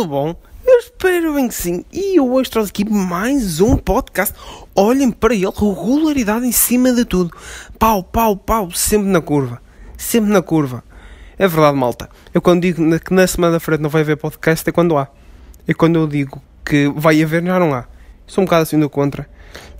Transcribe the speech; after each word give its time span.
tudo 0.00 0.08
bom? 0.08 0.34
Eu 0.66 0.78
espero 0.78 1.34
bem 1.34 1.46
que 1.46 1.54
sim. 1.54 1.84
E 1.92 2.18
eu 2.18 2.32
hoje 2.32 2.48
trouxe 2.48 2.70
aqui 2.70 2.88
mais 2.88 3.60
um 3.60 3.76
podcast. 3.76 4.34
Olhem 4.74 5.10
para 5.10 5.34
ele, 5.34 5.44
regularidade 5.44 6.46
em 6.46 6.52
cima 6.52 6.90
de 6.90 7.04
tudo. 7.04 7.36
Pau, 7.78 8.02
pau, 8.02 8.34
pau, 8.34 8.70
sempre 8.70 9.08
na 9.08 9.20
curva. 9.20 9.60
Sempre 9.98 10.30
na 10.30 10.40
curva. 10.40 10.82
É 11.38 11.46
verdade, 11.46 11.76
malta. 11.76 12.08
Eu 12.32 12.40
quando 12.40 12.62
digo 12.62 12.98
que 13.00 13.12
na 13.12 13.26
semana 13.26 13.54
da 13.54 13.60
frente 13.60 13.80
não 13.82 13.90
vai 13.90 14.00
haver 14.00 14.16
podcast 14.16 14.66
é 14.66 14.72
quando 14.72 14.96
há. 14.96 15.08
E 15.68 15.74
quando 15.74 15.98
eu 15.98 16.06
digo 16.06 16.40
que 16.64 16.90
vai 16.96 17.22
haver, 17.22 17.44
já 17.44 17.58
não 17.58 17.74
há. 17.74 17.84
Sou 18.26 18.40
um 18.40 18.46
bocado 18.46 18.62
assim 18.62 18.78
do 18.78 18.88
contra. 18.88 19.28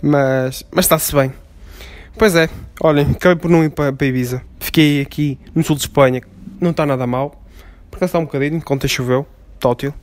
Mas, 0.03 0.63
mas 0.71 0.85
está-se 0.85 1.15
bem. 1.15 1.33
Pois 2.15 2.35
é, 2.35 2.47
olhem, 2.79 3.09
acabei 3.09 3.37
por 3.37 3.49
não 3.49 3.63
ir 3.63 3.71
para, 3.71 3.91
para 3.91 4.05
Ibiza. 4.05 4.43
Fiquei 4.59 5.01
aqui 5.01 5.39
no 5.55 5.63
sul 5.63 5.75
de 5.75 5.81
Espanha. 5.81 6.21
Não 6.59 6.69
está 6.69 6.85
nada 6.85 7.07
mal. 7.07 7.43
Porque 7.89 8.05
está 8.05 8.19
um 8.19 8.25
bocadinho, 8.25 8.61
ontem 8.69 8.87
choveu, 8.87 9.25
tótil, 9.59 9.93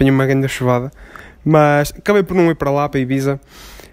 apanhei 0.00 0.10
uma 0.10 0.26
grande 0.26 0.48
chuvada, 0.48 0.90
mas 1.44 1.92
acabei 1.96 2.22
por 2.22 2.34
não 2.34 2.50
ir 2.50 2.54
para 2.54 2.70
lá, 2.70 2.88
para 2.88 2.98
Ibiza. 2.98 3.38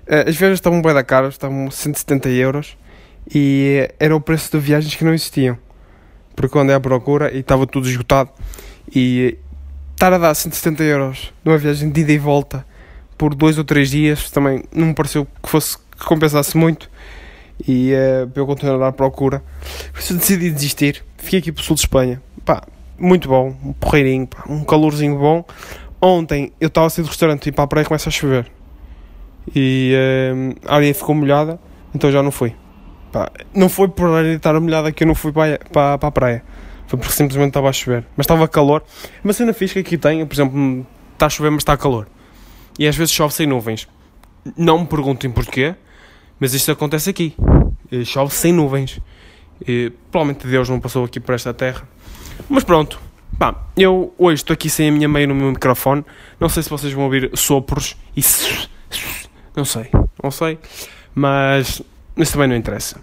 Eh, 0.08 0.26
as 0.30 0.36
viagens 0.38 0.60
estavam 0.60 0.82
bem 0.82 0.94
da 0.94 1.04
cara, 1.04 1.28
estavam 1.28 1.70
170 1.70 2.30
euros 2.30 2.78
e 3.34 3.90
era 4.00 4.16
o 4.16 4.22
preço 4.22 4.50
de 4.52 4.64
viagens 4.64 4.96
que 4.96 5.04
não 5.04 5.14
existiam. 5.14 5.58
Porque 6.34 6.58
é 6.58 6.74
à 6.74 6.80
procura 6.80 7.34
e 7.34 7.40
estava 7.40 7.68
tudo 7.68 7.90
esgotado 7.90 8.30
e 8.96 9.38
estar 9.94 10.14
a 10.14 10.18
dar 10.18 10.34
170 10.34 10.84
euros 10.84 11.34
numa 11.44 11.58
viagem 11.58 11.90
de 11.90 12.02
ida 12.02 12.14
e 12.14 12.18
volta 12.18 12.66
por 13.18 13.34
dois 13.34 13.58
ou 13.58 13.64
três 13.64 13.90
dias 13.90 14.30
também 14.30 14.64
não 14.72 14.88
me 14.88 14.94
pareceu 14.94 15.26
que 15.42 15.50
fosse 15.50 15.76
que 15.78 16.05
compensasse 16.05 16.55
muito 16.55 16.88
e 17.68 17.92
uh, 17.92 18.32
eu 18.36 18.46
continuar 18.46 18.88
à 18.88 18.92
procura. 18.92 19.42
Por 19.92 19.99
isso 19.99 20.14
decidi 20.14 20.52
desistir. 20.52 21.04
Fiquei 21.18 21.40
aqui 21.40 21.52
para 21.52 21.62
o 21.62 21.64
sul 21.64 21.76
de 21.76 21.82
Espanha. 21.82 22.21
Pá, 22.46 22.62
muito 22.99 23.27
bom, 23.27 23.55
um 23.64 23.74
porreirinho, 23.74 24.27
pá, 24.27 24.44
um 24.48 24.64
calorzinho 24.64 25.18
bom. 25.18 25.44
Ontem 26.01 26.51
eu 26.59 26.67
estava 26.67 26.87
a 26.87 26.90
sair 26.90 27.03
do 27.03 27.07
restaurante 27.07 27.48
e 27.48 27.51
para 27.51 27.63
a 27.63 27.67
praia 27.67 27.85
começa 27.85 28.09
a 28.09 28.12
chover. 28.12 28.51
E 29.55 29.93
uh, 29.95 30.55
a 30.67 30.76
areia 30.76 30.93
ficou 30.93 31.15
molhada, 31.15 31.59
então 31.93 32.12
já 32.12 32.21
não 32.21 32.31
fui. 32.31 32.55
Pá, 33.12 33.31
não 33.53 33.70
foi 33.70 33.87
por 33.87 34.09
a 34.09 34.18
areia 34.18 34.35
estar 34.35 34.59
molhada 34.59 34.91
que 34.91 35.03
eu 35.03 35.07
não 35.07 35.15
fui 35.15 35.31
para, 35.31 35.59
para, 35.71 35.98
para 35.98 36.09
a 36.09 36.12
praia. 36.12 36.43
Foi 36.87 36.99
porque 36.99 37.13
simplesmente 37.13 37.49
estava 37.49 37.70
a 37.70 37.73
chover. 37.73 38.05
Mas 38.15 38.25
estava 38.25 38.48
calor. 38.48 38.84
Uma 39.23 39.34
cena 39.34 39.53
fixe 39.53 39.73
que 39.73 39.79
aqui 39.79 39.98
tem, 39.98 40.25
por 40.25 40.35
exemplo, 40.35 40.85
está 41.13 41.25
a 41.25 41.29
chover, 41.29 41.49
mas 41.49 41.62
está 41.62 41.75
calor. 41.75 42.07
E 42.77 42.87
às 42.87 42.95
vezes 42.95 43.13
chove 43.13 43.34
sem 43.34 43.48
nuvens. 43.48 43.87
Não 44.55 44.79
me 44.79 44.85
perguntem 44.85 45.29
porquê, 45.29 45.75
mas 46.40 46.53
isto 46.53 46.71
acontece 46.71 47.09
aqui. 47.09 47.35
Chove 48.05 48.34
sem 48.34 48.53
nuvens. 48.53 48.99
E, 49.68 49.91
provavelmente 50.12 50.48
Deus 50.48 50.70
não 50.70 50.79
passou 50.79 51.03
aqui 51.03 51.20
por 51.20 51.34
esta 51.34 51.51
terra 51.53 51.87
mas 52.49 52.63
pronto, 52.63 52.99
pá, 53.38 53.55
eu 53.76 54.13
hoje 54.18 54.41
estou 54.41 54.54
aqui 54.54 54.70
sem 54.70 54.90
a 54.90 54.91
minha 54.91 55.07
meia 55.07 55.27
no 55.27 55.35
meu 55.35 55.49
microfone. 55.49 56.04
Não 56.40 56.49
sei 56.49 56.63
se 56.63 56.70
vocês 56.70 56.91
vão 56.93 57.05
ouvir 57.05 57.32
sopros 57.35 57.96
e. 58.16 58.21
Não 59.55 59.66
sei, 59.66 59.90
não 60.21 60.32
sei. 60.32 60.60
Mas 61.13 61.82
isso 62.15 62.34
também 62.34 62.48
não 62.48 62.55
interessa. 62.55 62.99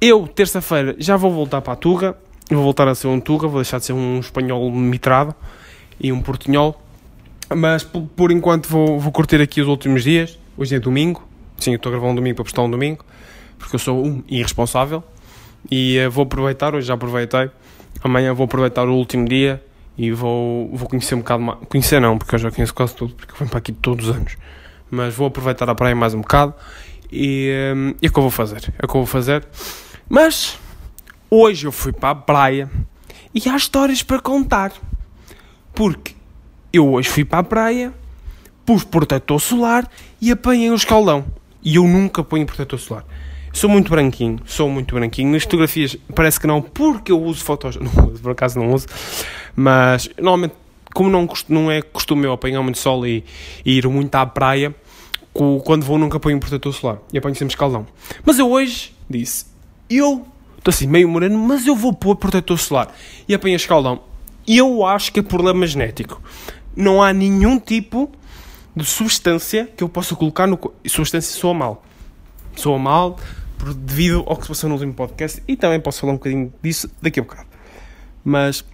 Eu, 0.00 0.26
terça-feira, 0.26 0.94
já 0.98 1.16
vou 1.16 1.30
voltar 1.30 1.60
para 1.60 1.72
a 1.72 1.76
Tuga. 1.76 2.16
Vou 2.50 2.62
voltar 2.62 2.86
a 2.88 2.94
ser 2.94 3.06
um 3.06 3.20
Tuga, 3.20 3.48
vou 3.48 3.60
deixar 3.60 3.78
de 3.78 3.86
ser 3.86 3.92
um 3.94 4.20
espanhol 4.20 4.70
mitrado 4.70 5.34
e 5.98 6.12
um 6.12 6.20
portunhol. 6.20 6.80
Mas 7.54 7.82
por, 7.82 8.02
por 8.02 8.30
enquanto 8.30 8.68
vou, 8.68 8.98
vou 8.98 9.12
curtir 9.12 9.40
aqui 9.40 9.60
os 9.60 9.68
últimos 9.68 10.04
dias. 10.04 10.38
Hoje 10.56 10.76
é 10.76 10.80
domingo. 10.80 11.26
Sim, 11.58 11.72
eu 11.72 11.76
estou 11.76 11.90
a 11.90 11.94
gravar 11.94 12.10
um 12.10 12.14
domingo 12.14 12.36
para 12.36 12.44
postar 12.44 12.62
um 12.62 12.70
domingo. 12.70 13.04
Porque 13.58 13.76
eu 13.76 13.78
sou 13.78 14.04
um 14.04 14.22
irresponsável. 14.28 15.02
E 15.70 15.98
uh, 16.06 16.10
vou 16.10 16.24
aproveitar, 16.24 16.74
hoje 16.74 16.86
já 16.86 16.94
aproveitei 16.94 17.50
amanhã 18.04 18.34
vou 18.34 18.44
aproveitar 18.44 18.86
o 18.86 18.94
último 18.94 19.26
dia 19.26 19.64
e 19.96 20.12
vou, 20.12 20.68
vou 20.76 20.88
conhecer 20.88 21.14
um 21.14 21.18
bocado 21.18 21.42
mais. 21.42 21.58
Conhecer 21.68 22.00
não, 22.00 22.18
porque 22.18 22.34
eu 22.34 22.38
já 22.38 22.50
conheço 22.50 22.74
quase 22.74 22.94
tudo, 22.94 23.14
porque 23.14 23.32
eu 23.32 23.38
venho 23.38 23.50
para 23.50 23.58
aqui 23.58 23.72
todos 23.72 24.08
os 24.08 24.14
anos. 24.14 24.36
Mas 24.90 25.14
vou 25.14 25.26
aproveitar 25.26 25.68
a 25.68 25.74
praia 25.74 25.96
mais 25.96 26.12
um 26.12 26.20
bocado 26.20 26.54
e, 27.10 27.50
um, 27.74 27.94
é 28.02 28.06
o 28.06 28.12
que 28.12 28.18
eu 28.18 28.22
vou 28.22 28.30
fazer. 28.30 28.72
É 28.78 28.84
o 28.84 28.88
que 28.88 28.94
eu 28.94 29.00
vou 29.00 29.06
fazer. 29.06 29.46
Mas 30.08 30.58
hoje 31.30 31.66
eu 31.66 31.72
fui 31.72 31.92
para 31.92 32.10
a 32.10 32.14
praia 32.14 32.70
e 33.34 33.48
há 33.48 33.56
histórias 33.56 34.02
para 34.02 34.20
contar. 34.20 34.72
Porque 35.74 36.14
eu 36.72 36.92
hoje 36.92 37.08
fui 37.08 37.24
para 37.24 37.38
a 37.38 37.42
praia, 37.42 37.92
pus 38.66 38.84
protetor 38.84 39.40
solar 39.40 39.90
e 40.20 40.30
apanhei 40.30 40.70
um 40.70 40.74
escaldão. 40.74 41.24
E 41.62 41.76
eu 41.76 41.84
nunca 41.84 42.22
ponho 42.22 42.44
protetor 42.44 42.78
solar. 42.78 43.06
Sou 43.54 43.70
muito 43.70 43.88
branquinho, 43.88 44.40
sou 44.44 44.68
muito 44.68 44.92
branquinho. 44.92 45.30
Nas 45.30 45.44
fotografias 45.44 45.96
parece 46.12 46.40
que 46.40 46.46
não, 46.46 46.60
porque 46.60 47.12
eu 47.12 47.22
uso 47.22 47.44
fotos. 47.44 47.76
Não 47.80 48.08
uso, 48.10 48.20
por 48.20 48.32
acaso 48.32 48.58
não 48.58 48.74
uso. 48.74 48.88
Mas 49.54 50.10
normalmente, 50.20 50.54
como 50.92 51.08
não, 51.08 51.28
não 51.48 51.70
é 51.70 51.80
costume 51.80 52.24
eu 52.24 52.32
apanhar 52.32 52.60
muito 52.62 52.78
sol 52.78 53.06
e, 53.06 53.24
e 53.64 53.78
ir 53.78 53.86
muito 53.86 54.12
à 54.16 54.26
praia, 54.26 54.74
quando 55.64 55.84
vou 55.84 55.96
nunca 55.96 56.18
ponho 56.18 56.36
um 56.36 56.40
protetor 56.40 56.74
solar. 56.74 56.98
E 57.12 57.18
apanho 57.18 57.36
sempre 57.36 57.52
escaldão. 57.52 57.86
Mas 58.24 58.40
eu 58.40 58.50
hoje 58.50 58.92
disse, 59.08 59.46
eu 59.88 60.26
estou 60.58 60.72
assim 60.72 60.88
meio 60.88 61.08
moreno, 61.08 61.38
mas 61.38 61.64
eu 61.64 61.76
vou 61.76 61.92
pôr 61.92 62.16
protetor 62.16 62.58
solar. 62.58 62.92
E 63.28 63.34
apanho 63.34 63.54
escaldão. 63.54 64.00
E 64.44 64.58
eu 64.58 64.84
acho 64.84 65.12
que 65.12 65.20
é 65.20 65.22
problema 65.22 65.64
genético. 65.64 66.20
Não 66.74 67.00
há 67.00 67.12
nenhum 67.12 67.60
tipo 67.60 68.10
de 68.74 68.84
substância 68.84 69.68
que 69.76 69.84
eu 69.84 69.88
possa 69.88 70.16
colocar 70.16 70.48
no... 70.48 70.58
Substância 70.88 71.38
soa 71.38 71.54
mal. 71.54 71.84
Soa 72.56 72.78
mal, 72.78 73.16
devido 73.76 74.24
ao 74.26 74.36
que 74.36 74.42
se 74.42 74.48
passou 74.48 74.68
no 74.68 74.74
último 74.74 74.94
podcast 74.94 75.42
e 75.46 75.56
também 75.56 75.80
posso 75.80 76.00
falar 76.00 76.12
um 76.12 76.16
bocadinho 76.16 76.52
disso 76.62 76.90
daqui 77.00 77.20
a 77.20 77.22
bocado. 77.22 77.48
Mas 78.24 78.64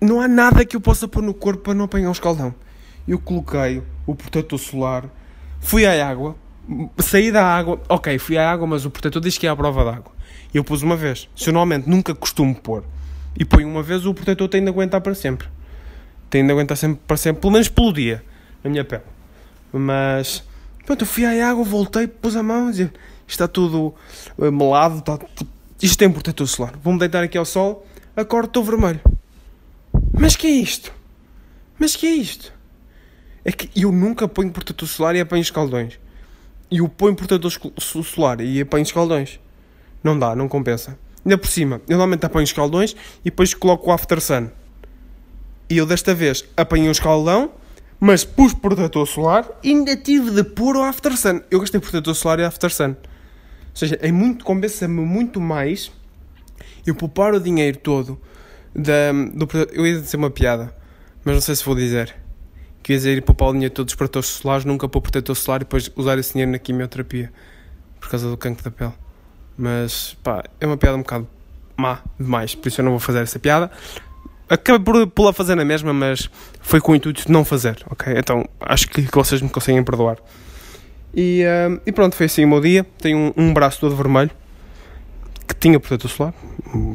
não 0.00 0.20
há 0.20 0.28
nada 0.28 0.64
que 0.64 0.76
eu 0.76 0.80
possa 0.80 1.08
pôr 1.08 1.22
no 1.22 1.34
corpo 1.34 1.62
para 1.64 1.74
não 1.74 1.86
apanhar 1.86 2.08
um 2.08 2.12
escaldão. 2.12 2.54
Eu 3.06 3.18
coloquei 3.18 3.82
o 4.06 4.14
protetor 4.14 4.58
solar, 4.58 5.04
fui 5.60 5.86
à 5.86 6.08
água, 6.08 6.36
saí 6.98 7.32
da 7.32 7.44
água, 7.44 7.80
ok, 7.88 8.18
fui 8.18 8.36
à 8.36 8.50
água, 8.50 8.66
mas 8.66 8.84
o 8.84 8.90
protetor 8.90 9.22
diz 9.22 9.38
que 9.38 9.46
é 9.46 9.50
à 9.50 9.56
prova 9.56 9.84
d'água. 9.84 10.12
Eu 10.52 10.62
pus 10.62 10.82
uma 10.82 10.96
vez. 10.96 11.28
Se 11.34 11.48
eu 11.48 11.52
normalmente 11.52 11.88
nunca 11.88 12.14
costumo 12.14 12.54
pôr 12.54 12.84
e 13.38 13.44
ponho 13.44 13.68
uma 13.68 13.82
vez, 13.82 14.04
o 14.04 14.14
protetor 14.14 14.48
tem 14.48 14.62
de 14.62 14.68
aguentar 14.68 15.00
para 15.00 15.14
sempre. 15.14 15.48
Tem 16.28 16.44
de 16.44 16.52
aguentar 16.52 16.76
sempre 16.76 17.00
para 17.06 17.16
sempre, 17.16 17.40
pelo 17.40 17.52
menos 17.52 17.68
pelo 17.68 17.92
dia, 17.92 18.22
na 18.62 18.70
minha 18.70 18.84
pele. 18.84 19.02
Mas, 19.72 20.44
pronto, 20.84 21.02
eu 21.02 21.06
fui 21.06 21.24
à 21.24 21.50
água, 21.50 21.64
voltei, 21.64 22.06
pus 22.06 22.36
a 22.36 22.42
mão 22.42 22.68
e 22.68 22.72
disse, 22.72 22.90
está 23.32 23.46
tudo 23.46 23.94
uh, 24.36 24.52
melado, 24.52 24.98
está, 24.98 25.18
isto 25.80 25.98
tem 25.98 26.10
protetor 26.10 26.46
solar. 26.46 26.74
Vou-me 26.82 26.98
deitar 26.98 27.22
aqui 27.22 27.38
ao 27.38 27.44
sol, 27.44 27.86
acordo, 28.16 28.48
estou 28.48 28.64
vermelho. 28.64 29.00
Mas 30.12 30.34
que 30.34 30.46
é 30.46 30.50
isto? 30.50 30.92
Mas 31.78 31.94
que 31.94 32.06
é 32.06 32.14
isto? 32.14 32.52
É 33.44 33.52
que 33.52 33.70
eu 33.80 33.92
nunca 33.92 34.26
ponho 34.26 34.50
protetor 34.50 34.88
solar 34.88 35.14
e 35.14 35.20
apanho 35.20 35.42
escaldões. 35.42 35.98
E 36.70 36.78
eu 36.78 36.88
ponho 36.88 37.14
protetor 37.14 37.50
solar 37.80 38.40
e 38.40 38.60
apanho 38.60 38.82
escaldões. 38.82 39.38
Não 40.02 40.18
dá, 40.18 40.34
não 40.34 40.48
compensa. 40.48 40.98
Ainda 41.24 41.38
por 41.38 41.48
cima, 41.48 41.80
eu 41.88 41.96
normalmente 41.96 42.26
apanho 42.26 42.44
escaldões 42.44 42.94
e 43.20 43.24
depois 43.24 43.54
coloco 43.54 43.90
o 43.90 43.92
after 43.92 44.20
sun. 44.20 44.48
E 45.70 45.76
eu 45.76 45.86
desta 45.86 46.14
vez 46.14 46.44
apanhei 46.56 46.88
um 46.88 46.92
escaldão, 46.92 47.52
mas 48.00 48.24
pus 48.24 48.54
protetor 48.54 49.06
solar 49.06 49.46
e 49.62 49.70
ainda 49.70 49.96
tive 49.96 50.30
de 50.30 50.42
pôr 50.42 50.76
o 50.76 50.82
after 50.82 51.16
sun. 51.16 51.40
Eu 51.50 51.60
gastei 51.60 51.80
protetor 51.80 52.14
solar 52.14 52.40
e 52.40 52.44
after 52.44 52.70
sun. 52.70 52.96
Seja, 53.78 53.96
é 54.02 54.10
muito, 54.10 54.44
compensa-me 54.44 55.02
muito 55.02 55.40
mais 55.40 55.92
eu 56.84 56.96
poupar 56.96 57.32
o 57.32 57.38
dinheiro 57.38 57.78
todo 57.78 58.20
da, 58.74 59.12
do 59.32 59.48
Eu 59.72 59.86
ia 59.86 60.00
dizer 60.00 60.16
uma 60.16 60.30
piada, 60.30 60.74
mas 61.24 61.36
não 61.36 61.40
sei 61.40 61.54
se 61.54 61.64
vou 61.64 61.76
dizer. 61.76 62.12
Que 62.82 62.94
ia 62.94 62.98
dizer 62.98 63.22
poupar 63.22 63.50
o 63.50 63.52
dinheiro 63.52 63.72
todo 63.72 63.86
dos 63.86 63.94
protetores 63.94 64.30
solares, 64.30 64.64
nunca 64.64 64.88
pôr 64.88 65.00
protetor 65.00 65.36
solar 65.36 65.60
e 65.60 65.64
depois 65.64 65.92
usar 65.94 66.18
esse 66.18 66.32
dinheiro 66.32 66.50
na 66.50 66.58
quimioterapia 66.58 67.32
por 68.00 68.10
causa 68.10 68.28
do 68.28 68.36
cancro 68.36 68.64
da 68.64 68.70
pele. 68.72 68.94
Mas 69.56 70.16
pá, 70.24 70.42
é 70.60 70.66
uma 70.66 70.76
piada 70.76 70.96
um 70.96 71.02
bocado 71.02 71.28
má 71.76 72.02
demais, 72.18 72.56
por 72.56 72.66
isso 72.66 72.80
eu 72.80 72.84
não 72.84 72.90
vou 72.90 73.00
fazer 73.00 73.20
essa 73.20 73.38
piada. 73.38 73.70
Acabei 74.48 74.84
por, 74.84 75.06
por 75.06 75.32
fazer 75.32 75.54
na 75.54 75.64
mesma, 75.64 75.92
mas 75.92 76.28
foi 76.60 76.80
com 76.80 76.90
o 76.90 76.96
intuito 76.96 77.24
de 77.24 77.30
não 77.30 77.44
fazer, 77.44 77.80
ok? 77.88 78.12
Então 78.16 78.44
acho 78.58 78.88
que 78.88 79.02
vocês 79.12 79.40
me 79.40 79.48
conseguem 79.48 79.84
perdoar. 79.84 80.18
E, 81.14 81.42
uh, 81.44 81.80
e 81.86 81.92
pronto, 81.92 82.14
foi 82.14 82.26
assim 82.26 82.44
o 82.44 82.48
meu 82.48 82.60
dia. 82.60 82.86
Tenho 82.98 83.18
um, 83.18 83.32
um, 83.36 83.54
braço 83.54 83.80
todo 83.80 83.96
vermelho 83.96 84.30
que 85.46 85.54
tinha 85.54 85.80
protetor 85.80 86.10
solar, 86.10 86.34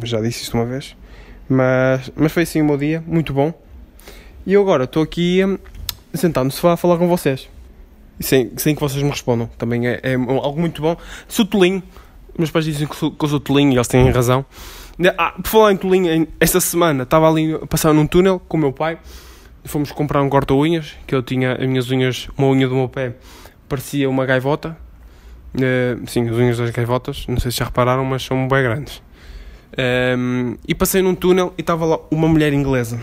já 0.04 0.22
disse 0.22 0.44
isto 0.44 0.56
uma 0.56 0.66
vez. 0.66 0.96
Mas, 1.50 2.12
mas 2.16 2.32
foi 2.32 2.44
assim 2.44 2.62
o 2.62 2.66
meu 2.66 2.78
dia, 2.78 3.04
muito 3.06 3.34
bom. 3.34 3.54
E 4.46 4.54
eu 4.54 4.62
agora 4.62 4.84
estou 4.84 5.02
aqui 5.02 5.44
um, 5.44 5.58
sentado 6.14 6.46
no 6.46 6.52
sofá 6.52 6.74
a 6.74 6.78
falar 6.78 6.98
com 6.98 7.08
vocês. 7.08 7.50
Sem, 8.20 8.52
sem 8.58 8.76
que 8.76 8.82
vocês 8.82 9.02
me 9.02 9.10
respondam. 9.10 9.50
Também 9.58 9.88
é, 9.88 10.00
é 10.04 10.14
algo 10.14 10.60
muito 10.60 10.82
bom. 10.82 10.96
Sou 11.28 11.46
tolinho. 11.46 11.82
Meus 12.38 12.52
pais 12.52 12.66
dizem 12.66 12.88
que 12.88 12.96
sou, 12.96 13.12
que 13.12 13.28
sou 13.28 13.40
tolinho 13.40 13.74
e 13.74 13.76
eles 13.76 13.88
têm 13.88 14.10
razão. 14.10 14.46
Ah, 15.18 15.32
por 15.32 15.48
falar 15.48 15.74
em 15.74 15.78
tolinho, 15.78 16.28
esta 16.40 16.62
semana 16.62 17.04
estava 17.04 17.28
ali 17.28 17.56
a 17.56 17.66
passar 17.66 17.94
num 17.94 18.06
túnel 18.06 18.40
com 18.48 18.58
o 18.58 18.60
meu 18.60 18.72
pai. 18.72 19.00
Fomos 19.66 19.92
comprar 19.92 20.22
um 20.22 20.30
corta-unhas, 20.30 20.94
que 21.08 21.16
eu 21.16 21.24
tinha 21.24 21.54
as 21.54 21.68
minhas 21.68 21.90
unhas, 21.90 22.28
uma 22.38 22.48
unha 22.48 22.68
do 22.68 22.76
meu 22.76 22.88
pé 22.88 23.16
parecia 23.74 24.08
uma 24.08 24.24
gaivota. 24.24 24.78
Uh, 25.56 26.08
sim, 26.08 26.30
as 26.30 26.36
unhas 26.36 26.58
das 26.60 26.70
gaivotas, 26.70 27.26
não 27.28 27.40
sei 27.40 27.50
se 27.50 27.58
já 27.58 27.66
repararam, 27.66 28.06
mas 28.06 28.24
são 28.24 28.48
bem 28.48 28.62
grandes. 28.62 29.02
Um, 29.76 29.82
ehm, 29.82 30.56
e 30.68 30.76
passei 30.76 31.02
num 31.02 31.16
túnel 31.16 31.52
e 31.58 31.62
estava 31.62 31.84
lá 31.86 32.00
uma 32.12 32.28
mulher 32.28 32.54
inglesa. 32.54 33.00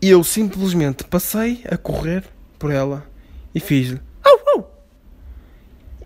E 0.00 0.08
eu 0.08 0.24
simplesmente 0.24 1.04
passei 1.04 1.62
a 1.70 1.76
correr 1.76 2.24
por 2.58 2.70
ela 2.70 3.06
e 3.54 3.60
fiz-lhe 3.60 4.00
au, 4.24 4.40
au. 4.54 4.84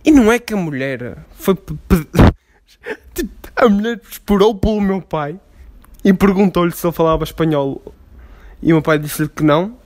E 0.05 0.11
não 0.11 0.33
é 0.33 0.41
que 0.41 0.53
a 0.53 0.57
mulher 0.57 1.19
foi. 1.31 1.57
Tipo, 3.15 3.31
a 3.55 3.69
mulher 3.69 4.01
esperou 4.11 4.55
pelo 4.55 4.81
meu 4.81 5.01
pai 5.01 5.39
e 6.05 6.13
perguntou-lhe 6.13 6.73
se 6.73 6.85
ele 6.85 6.93
falava 6.93 7.23
espanhol. 7.23 7.81
E 8.61 8.73
o 8.73 8.77
meu 8.77 8.83
pai 8.83 8.99
disse-lhe 8.99 9.29
que 9.29 9.45
não. 9.45 9.77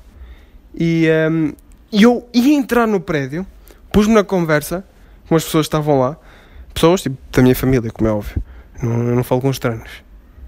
E 0.74 1.06
um, 1.30 1.52
eu 1.92 2.28
ia 2.32 2.54
entrar 2.54 2.86
no 2.86 3.00
prédio, 3.00 3.46
pus-me 3.92 4.14
na 4.14 4.24
conversa 4.24 4.84
com 5.28 5.36
as 5.36 5.44
pessoas 5.44 5.66
que 5.66 5.68
estavam 5.68 5.98
lá. 5.98 6.16
Pessoas 6.72 7.02
tipo, 7.02 7.16
da 7.32 7.42
minha 7.42 7.54
família, 7.54 7.90
como 7.90 8.08
é 8.08 8.12
óbvio. 8.12 8.42
Não, 8.82 9.08
eu 9.08 9.16
não 9.16 9.24
falo 9.24 9.40
com 9.40 9.50
estranhos. 9.50 9.90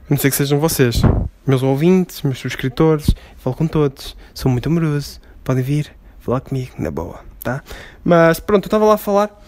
A 0.07 0.11
não 0.11 0.17
sei 0.17 0.31
que 0.31 0.37
sejam 0.37 0.59
vocês. 0.59 1.03
Meus 1.47 1.63
ouvintes, 1.63 2.23
meus 2.23 2.39
subscritores. 2.39 3.15
Falo 3.37 3.57
com 3.57 3.67
todos. 3.67 4.17
Sou 4.35 4.51
muito 4.51 4.69
amoroso. 4.69 5.21
Podem 5.43 5.63
vir 5.63 5.95
falar 6.21 6.41
comigo, 6.41 6.73
na 6.79 6.91
boa, 6.91 7.21
tá? 7.43 7.63
Mas 8.05 8.39
pronto, 8.39 8.65
eu 8.65 8.69
estava 8.69 8.85
lá 8.85 8.95
a 8.95 8.99
falar. 8.99 9.43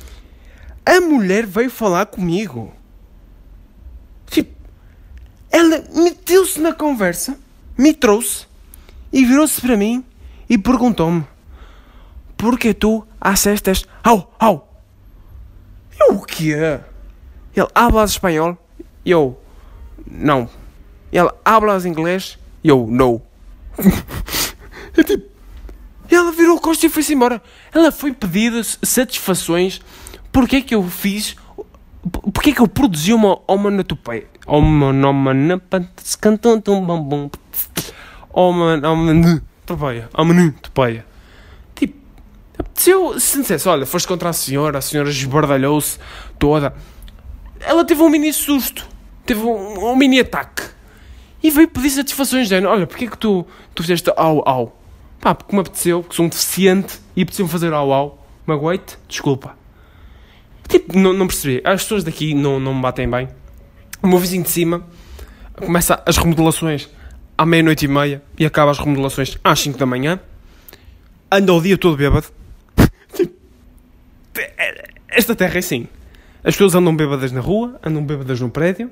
A 0.85 1.01
mulher 1.01 1.47
veio 1.47 1.71
falar 1.71 2.07
comigo. 2.07 2.73
Tipo, 4.27 4.53
ela 5.51 5.85
meteu-se 5.95 6.61
na 6.61 6.73
conversa, 6.73 7.39
me 7.79 7.95
trouxe 7.95 8.47
e 9.13 9.25
virou-se 9.25 9.61
para 9.61 9.77
mim 9.77 10.05
e 10.49 10.59
perguntou-me: 10.59 11.25
Porquê 12.45 12.75
tu 12.75 13.07
assistes 13.19 13.87
au, 14.03 14.31
au? 14.39 14.69
Eu 15.99 16.17
o 16.17 16.27
quê? 16.27 16.79
Ele 17.57 17.69
hablas 17.75 18.11
espanhol? 18.11 18.59
Eu, 19.03 19.41
não. 20.07 20.47
Ele 21.11 21.31
hablas 21.43 21.87
inglês? 21.87 22.39
Eu, 22.63 22.87
não. 22.87 23.23
é 24.95 25.03
tipo, 25.03 25.27
ela 26.11 26.33
virou 26.33 26.59
o 26.59 26.61
costo 26.61 26.85
e 26.85 26.91
foi-se 26.91 27.15
embora. 27.15 27.41
Ela 27.73 27.91
foi 27.91 28.13
pedir 28.13 28.53
satisfações. 28.83 29.81
Porquê 30.31 30.61
que 30.61 30.75
eu 30.75 30.83
fiz 30.83 31.37
Porquê 32.11 32.53
que 32.53 32.61
eu 32.61 32.69
produzi 32.69 33.15
uma 33.15 33.41
onomatopeia? 33.49 34.27
Onomatopeia. 38.35 40.11
Onomatopeia. 40.15 40.99
Tipo, 40.99 41.14
se 42.75 42.91
eu 42.91 43.19
se 43.21 43.41
dissesse, 43.41 43.69
olha, 43.69 43.87
foste 43.87 44.07
contra 44.07 44.29
a 44.29 44.33
senhora, 44.33 44.79
a 44.79 44.81
senhora 44.81 45.09
esbardalhou-se 45.09 45.99
toda. 46.39 46.75
Ela 47.61 47.85
teve 47.85 48.03
um 48.03 48.09
mini 48.09 48.33
susto. 48.33 48.87
Teve 49.25 49.41
um, 49.41 49.93
um 49.93 49.97
mini 49.97 50.21
ataque. 50.21 50.63
E 51.43 51.51
veio 51.51 51.69
pedir 51.69 51.91
satisfações, 51.91 52.45
dizendo, 52.49 52.69
olha, 52.69 52.87
porquê 52.87 53.07
que 53.07 53.17
tu, 53.17 53.47
tu 53.75 53.83
fizeste 53.83 54.11
au 54.17 54.43
au? 54.47 54.81
Pá, 55.21 55.35
porque 55.35 55.55
me 55.55 55.61
apeteceu, 55.61 56.03
que 56.03 56.15
sou 56.15 56.27
um 56.27 56.29
deficiente 56.29 56.99
e 57.17 57.23
apeteceu-me 57.23 57.51
fazer 57.51 57.73
au 57.73 57.93
au. 57.93 58.27
Magoite, 58.47 58.99
desculpa. 59.09 59.57
Tipo, 60.69 60.99
não, 60.99 61.13
não 61.13 61.27
percebi. 61.27 61.63
As 61.65 61.83
pessoas 61.83 62.05
daqui 62.05 62.35
não, 62.35 62.59
não 62.59 62.75
me 62.75 62.83
batem 62.83 63.09
bem. 63.09 63.29
O 64.03 64.07
meu 64.07 64.19
vizinho 64.19 64.43
de 64.43 64.51
cima 64.51 64.87
começa 65.55 66.03
as 66.05 66.17
remodelações 66.17 66.89
à 67.39 67.47
meia-noite 67.47 67.85
e 67.85 67.89
meia 67.89 68.23
e 68.39 68.45
acaba 68.45 68.71
as 68.71 68.79
remodelações 68.79 69.39
às 69.43 69.61
5 69.61 69.79
da 69.79 69.87
manhã. 69.87 70.21
Anda 71.31 71.53
o 71.53 71.61
dia 71.61 71.79
todo 71.79 71.97
bêbado. 71.97 72.27
Esta 75.15 75.35
terra 75.35 75.55
é 75.55 75.59
assim. 75.59 75.87
As 76.43 76.55
pessoas 76.55 76.75
andam 76.75 76.95
bêbadas 76.95 77.33
na 77.33 77.41
rua, 77.41 77.79
andam 77.83 78.05
bêbadas 78.05 78.41
no 78.41 78.51
prédio. 78.51 78.91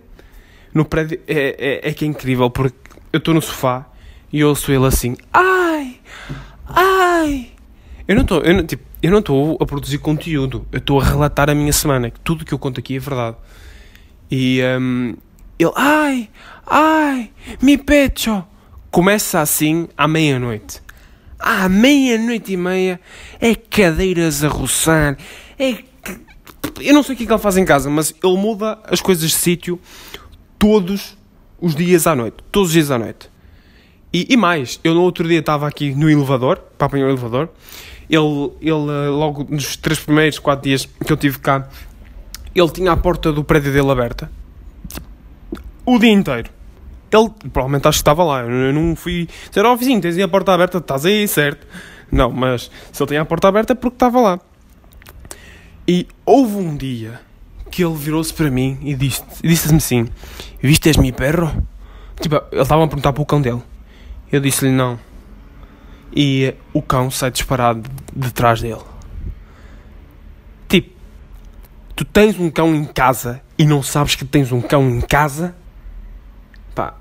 No 0.72 0.84
prédio 0.84 1.20
é, 1.26 1.80
é, 1.84 1.90
é 1.90 1.92
que 1.92 2.04
é 2.04 2.08
incrível 2.08 2.48
porque 2.48 2.76
eu 3.12 3.18
estou 3.18 3.34
no 3.34 3.42
sofá 3.42 3.86
e 4.32 4.42
ouço 4.42 4.72
ele 4.72 4.86
assim: 4.86 5.16
Ai! 5.32 6.00
Ai! 6.66 7.48
Eu 8.08 8.14
não 8.14 8.22
estou, 8.22 8.42
tipo, 8.64 8.82
eu 9.02 9.10
não 9.10 9.18
estou 9.18 9.58
a 9.60 9.66
produzir 9.66 9.98
conteúdo, 9.98 10.66
eu 10.72 10.78
estou 10.78 11.00
a 11.00 11.04
relatar 11.04 11.50
a 11.50 11.54
minha 11.54 11.72
semana, 11.72 12.10
que 12.10 12.20
tudo 12.20 12.44
que 12.44 12.54
eu 12.54 12.58
conto 12.58 12.80
aqui 12.80 12.96
é 12.96 12.98
verdade. 12.98 13.36
E 14.30 14.60
um, 14.80 15.14
ele, 15.58 15.72
ai, 15.76 16.30
ai, 16.66 17.30
mi 17.60 17.76
pecho. 17.76 18.44
Começa 18.90 19.40
assim 19.40 19.88
à 19.96 20.06
meia-noite. 20.06 20.82
À 21.38 21.68
meia-noite 21.68 22.52
e 22.52 22.56
meia 22.56 23.00
é 23.40 23.54
cadeiras 23.54 24.44
a 24.44 24.48
roçar, 24.48 25.16
é. 25.58 25.91
Eu 26.80 26.94
não 26.94 27.02
sei 27.02 27.14
o 27.14 27.18
que, 27.18 27.24
é 27.24 27.26
que 27.26 27.32
ele 27.32 27.40
faz 27.40 27.56
em 27.56 27.64
casa, 27.64 27.90
mas 27.90 28.14
ele 28.22 28.36
muda 28.36 28.78
as 28.84 29.00
coisas 29.00 29.30
de 29.30 29.36
sítio 29.36 29.78
todos 30.58 31.16
os 31.60 31.74
dias 31.74 32.06
à 32.06 32.14
noite. 32.14 32.36
Todos 32.50 32.68
os 32.68 32.72
dias 32.74 32.90
à 32.90 32.98
noite. 32.98 33.30
E, 34.12 34.26
e 34.28 34.36
mais, 34.36 34.78
eu 34.84 34.94
no 34.94 35.02
outro 35.02 35.26
dia 35.26 35.40
estava 35.40 35.66
aqui 35.66 35.94
no 35.94 36.10
elevador, 36.10 36.58
para 36.76 36.86
apanhar 36.86 37.06
o 37.06 37.10
elevador, 37.10 37.48
ele, 38.10 38.50
ele, 38.60 38.90
eh, 38.90 39.08
logo 39.08 39.46
nos 39.48 39.76
três 39.76 39.98
primeiros, 40.00 40.38
quatro 40.38 40.64
dias 40.64 40.86
que 41.06 41.10
eu 41.10 41.16
tive 41.16 41.38
cá, 41.38 41.66
ele 42.54 42.68
tinha 42.68 42.92
a 42.92 42.96
porta 42.96 43.32
do 43.32 43.42
prédio 43.42 43.72
dele 43.72 43.90
aberta. 43.90 44.30
O 45.86 45.98
dia 45.98 46.12
inteiro. 46.12 46.50
Ele, 47.10 47.30
provavelmente 47.52 47.88
acho 47.88 47.98
que 47.98 48.02
estava 48.02 48.22
lá. 48.22 48.42
Eu 48.42 48.72
não 48.72 48.94
fui 48.94 49.28
dizer, 49.48 49.64
ó 49.64 49.72
oh, 49.72 49.76
vizinho, 49.76 50.00
tens 50.00 50.18
a 50.18 50.28
porta 50.28 50.52
aberta, 50.52 50.78
estás 50.78 51.06
aí, 51.06 51.26
certo? 51.26 51.66
Não, 52.10 52.30
mas 52.30 52.70
se 52.92 53.02
ele 53.02 53.08
tinha 53.08 53.22
a 53.22 53.24
porta 53.24 53.48
aberta 53.48 53.72
é 53.72 53.76
porque 53.76 53.96
estava 53.96 54.20
lá. 54.20 54.40
E 55.86 56.06
houve 56.24 56.56
um 56.56 56.76
dia 56.76 57.20
que 57.70 57.84
ele 57.84 57.94
virou-se 57.94 58.32
para 58.32 58.50
mim 58.50 58.78
e 58.82 58.94
disse-me 58.94 59.28
disse 59.42 59.74
assim: 59.74 60.08
Viste 60.62 60.98
mi 61.00 61.12
perro? 61.12 61.66
Tipo, 62.20 62.42
ele 62.52 62.62
estava 62.62 62.84
a 62.84 62.86
perguntar 62.86 63.12
para 63.12 63.22
o 63.22 63.26
cão 63.26 63.40
dele. 63.40 63.62
Eu 64.30 64.40
disse-lhe 64.40 64.70
não 64.70 64.98
e 66.14 66.54
o 66.72 66.82
cão 66.82 67.10
sai 67.10 67.30
disparado 67.30 67.88
de 68.14 68.32
trás 68.32 68.60
dele. 68.60 68.82
Tipo, 70.68 70.90
tu 71.96 72.04
tens 72.04 72.38
um 72.38 72.50
cão 72.50 72.74
em 72.74 72.84
casa 72.84 73.40
e 73.58 73.64
não 73.64 73.82
sabes 73.82 74.14
que 74.14 74.24
tens 74.24 74.52
um 74.52 74.60
cão 74.60 74.88
em 74.88 75.00
casa? 75.00 75.54
Pá, 76.74 76.94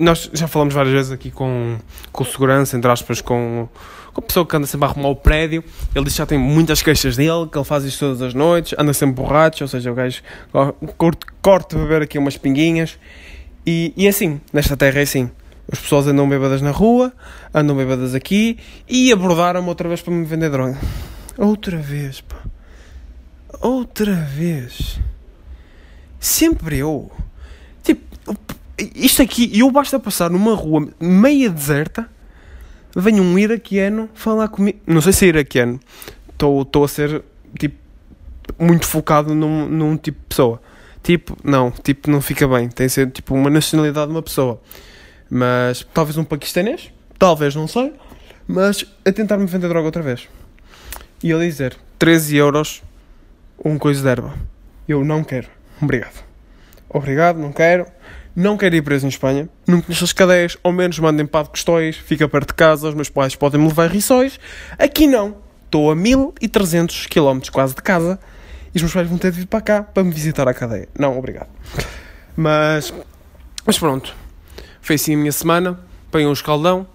nós 0.00 0.30
já 0.32 0.48
falamos 0.48 0.74
várias 0.74 0.92
vezes 0.92 1.12
aqui 1.12 1.30
com, 1.30 1.76
com 2.10 2.24
segurança, 2.24 2.76
entre 2.76 2.90
aspas, 2.90 3.20
com, 3.20 3.68
com 4.12 4.20
a 4.20 4.22
pessoa 4.22 4.44
que 4.44 4.56
anda 4.56 4.66
sempre 4.66 4.86
a 4.86 4.90
arrumar 4.90 5.08
o 5.08 5.16
prédio. 5.16 5.62
Ele 5.94 6.04
diz 6.04 6.14
que 6.14 6.18
já 6.18 6.26
tem 6.26 6.38
muitas 6.38 6.82
queixas 6.82 7.16
dele, 7.16 7.46
que 7.50 7.56
ele 7.56 7.64
faz 7.64 7.84
isto 7.84 8.00
todas 8.00 8.22
as 8.22 8.34
noites, 8.34 8.74
anda 8.78 8.92
sempre 8.92 9.22
borracho, 9.22 9.62
ou 9.62 9.68
seja, 9.68 9.90
o 9.90 9.94
gajo 9.94 10.22
corta, 10.96 11.26
para 11.68 11.78
beber 11.78 12.02
aqui 12.02 12.18
umas 12.18 12.36
pinguinhas. 12.36 12.98
E, 13.66 13.92
e 13.96 14.06
é 14.06 14.10
assim, 14.10 14.40
nesta 14.52 14.76
terra 14.76 14.98
é 14.98 15.02
assim. 15.02 15.30
As 15.70 15.78
pessoas 15.78 16.08
andam 16.08 16.28
bêbadas 16.28 16.60
na 16.60 16.72
rua, 16.72 17.12
andam 17.54 17.76
bêbadas 17.76 18.14
aqui 18.14 18.58
e 18.88 19.12
abordaram-me 19.12 19.68
outra 19.68 19.88
vez 19.88 20.02
para 20.02 20.12
me 20.12 20.24
vender 20.24 20.50
droga. 20.50 20.76
Outra 21.38 21.76
vez, 21.76 22.20
pá. 22.20 22.36
Outra 23.60 24.14
vez. 24.14 24.98
Sempre 26.18 26.78
eu. 26.78 27.10
Tipo, 27.84 28.04
isto 28.94 29.22
aqui, 29.22 29.58
eu 29.58 29.70
basta 29.70 29.98
passar 29.98 30.30
numa 30.30 30.54
rua 30.54 30.88
meia 31.00 31.50
deserta, 31.50 32.08
vem 32.96 33.20
um 33.20 33.38
iraquiano 33.38 34.08
falar 34.14 34.48
comigo. 34.48 34.78
Não 34.86 35.00
sei 35.00 35.12
se 35.12 35.24
é 35.26 35.28
iraquiano. 35.28 35.80
Estou 36.32 36.84
a 36.84 36.88
ser, 36.88 37.22
tipo, 37.58 37.76
muito 38.58 38.86
focado 38.86 39.34
num, 39.34 39.66
num 39.68 39.96
tipo 39.96 40.18
de 40.20 40.26
pessoa. 40.26 40.60
Tipo, 41.02 41.36
não, 41.42 41.70
tipo, 41.70 42.10
não 42.10 42.20
fica 42.20 42.46
bem. 42.48 42.68
Tem 42.68 42.86
de 42.86 42.92
ser, 42.92 43.10
tipo, 43.10 43.34
uma 43.34 43.50
nacionalidade 43.50 44.06
de 44.06 44.12
uma 44.12 44.22
pessoa. 44.22 44.60
Mas 45.28 45.86
talvez 45.94 46.16
um 46.16 46.24
paquistanês, 46.24 46.90
talvez, 47.18 47.54
não 47.54 47.68
sei. 47.68 47.92
Mas 48.46 48.84
a 49.04 49.12
tentar 49.12 49.36
me 49.36 49.46
vender 49.46 49.68
droga 49.68 49.86
outra 49.86 50.02
vez. 50.02 50.28
E 51.22 51.30
ele 51.30 51.46
dizer 51.46 51.76
13 51.98 52.36
euros 52.36 52.82
um 53.64 53.78
coisa 53.78 54.02
de 54.02 54.08
erva. 54.08 54.34
Eu 54.88 55.04
não 55.04 55.22
quero. 55.22 55.48
Obrigado. 55.80 56.24
Obrigado, 56.88 57.38
não 57.38 57.52
quero. 57.52 57.86
Não 58.40 58.56
quero 58.56 58.74
ir 58.74 58.80
preso 58.80 59.04
em 59.04 59.10
Espanha. 59.10 59.50
Não 59.66 59.82
conheço 59.82 60.02
as 60.02 60.14
cadeias. 60.14 60.56
Ao 60.64 60.72
menos 60.72 60.98
mandem 60.98 61.26
para 61.26 61.42
de 61.42 61.50
Custóis. 61.50 61.96
Fica 61.96 62.26
perto 62.26 62.48
de 62.48 62.54
casa. 62.54 62.88
Os 62.88 62.94
meus 62.94 63.10
pais 63.10 63.36
podem 63.36 63.60
me 63.60 63.68
levar 63.68 63.84
a 63.84 63.88
Rissóis. 63.88 64.40
Aqui 64.78 65.06
não. 65.06 65.36
Estou 65.66 65.90
a 65.90 65.94
1300 65.94 67.06
km 67.06 67.38
quase 67.52 67.74
de 67.74 67.82
casa. 67.82 68.18
E 68.74 68.78
os 68.78 68.82
meus 68.82 68.94
pais 68.94 69.06
vão 69.06 69.18
ter 69.18 69.30
de 69.30 69.40
vir 69.40 69.46
para 69.46 69.60
cá 69.60 69.82
para 69.82 70.02
me 70.02 70.10
visitar 70.10 70.48
a 70.48 70.54
cadeia. 70.54 70.88
Não, 70.98 71.18
obrigado. 71.18 71.50
Mas, 72.34 72.94
mas 73.66 73.78
pronto. 73.78 74.16
Foi 74.80 74.96
assim 74.96 75.14
a 75.14 75.18
minha 75.18 75.32
semana, 75.32 75.78
põe 76.10 76.26
um 76.26 76.32
escaldão 76.32 76.86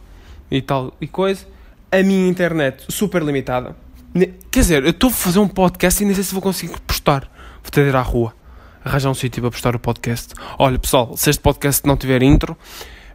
e 0.49 0.63
tal 0.63 0.95
e 0.99 1.07
coisa. 1.07 1.45
A 1.91 2.01
minha 2.01 2.27
internet 2.27 2.85
super 2.89 3.21
limitada. 3.21 3.75
Quer 4.49 4.59
dizer, 4.61 4.83
eu 4.83 4.89
estou 4.89 5.11
a 5.11 5.13
fazer 5.13 5.37
um 5.37 5.47
podcast 5.47 6.01
e 6.01 6.07
nem 6.07 6.15
sei 6.15 6.23
se 6.23 6.33
vou 6.33 6.41
conseguir 6.41 6.73
postar. 6.87 7.29
Vou 7.61 7.69
ter 7.69 7.83
de 7.83 7.89
ir 7.89 7.95
à 7.95 8.01
rua, 8.01 8.33
arranjar 8.85 9.09
um 9.09 9.13
sítio 9.13 9.41
para 9.41 9.51
postar 9.51 9.75
o 9.75 9.79
podcast. 9.79 10.33
Olha 10.57 10.79
pessoal, 10.79 11.17
se 11.17 11.29
este 11.29 11.41
podcast 11.41 11.85
não 11.85 11.97
tiver 11.97 12.23
intro, 12.23 12.55